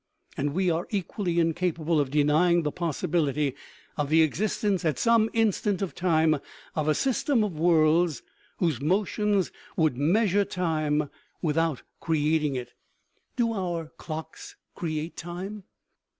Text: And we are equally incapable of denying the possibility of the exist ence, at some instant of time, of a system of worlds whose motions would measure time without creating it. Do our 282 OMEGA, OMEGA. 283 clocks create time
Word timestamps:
And 0.35 0.55
we 0.55 0.71
are 0.71 0.87
equally 0.89 1.37
incapable 1.39 1.99
of 1.99 2.09
denying 2.09 2.63
the 2.63 2.71
possibility 2.71 3.53
of 3.97 4.09
the 4.09 4.23
exist 4.23 4.63
ence, 4.63 4.83
at 4.83 4.97
some 4.97 5.29
instant 5.31 5.83
of 5.83 5.93
time, 5.93 6.39
of 6.75 6.87
a 6.87 6.95
system 6.95 7.43
of 7.43 7.59
worlds 7.59 8.23
whose 8.57 8.81
motions 8.81 9.51
would 9.77 9.95
measure 9.97 10.43
time 10.43 11.11
without 11.43 11.83
creating 11.99 12.55
it. 12.55 12.73
Do 13.35 13.53
our 13.53 13.53
282 13.53 13.53
OMEGA, 13.53 13.67
OMEGA. 13.67 13.95
283 13.97 14.05
clocks 14.05 14.55
create 14.73 15.15
time 15.15 15.63